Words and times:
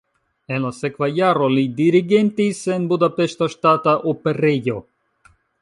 En 0.53 0.63
la 0.67 0.71
sekva 0.77 1.09
jaro 1.17 1.49
li 1.57 1.65
dirigentis 1.81 2.63
en 2.79 2.89
Budapeŝta 2.95 3.53
Ŝtata 3.55 3.97
Operejo. 4.15 4.83